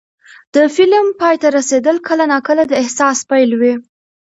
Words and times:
د 0.55 0.55
فلم 0.75 1.05
پای 1.19 1.35
ته 1.41 1.47
رسېدل 1.57 1.97
کله 2.07 2.25
ناکله 2.33 2.63
د 2.67 2.73
احساس 2.81 3.17
پیل 3.29 3.51
وي. 3.59 3.73